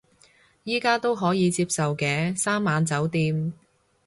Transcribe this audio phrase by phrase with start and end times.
[0.65, 3.53] 而家都可以接受嘅，三晚酒店